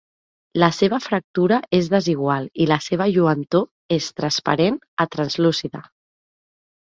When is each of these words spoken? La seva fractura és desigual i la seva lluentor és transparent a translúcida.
La 0.61 0.67
seva 0.75 0.97
fractura 1.07 1.57
és 1.79 1.89
desigual 1.95 2.47
i 2.65 2.65
la 2.71 2.79
seva 2.85 3.07
lluentor 3.11 3.67
és 3.99 4.07
transparent 4.21 4.79
a 5.05 5.07
translúcida. 5.17 5.83